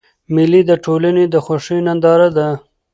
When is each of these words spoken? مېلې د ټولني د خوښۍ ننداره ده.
مېلې 0.33 0.61
د 0.69 0.71
ټولني 0.85 1.25
د 1.29 1.35
خوښۍ 1.45 1.79
ننداره 1.87 2.29
ده. 2.37 2.47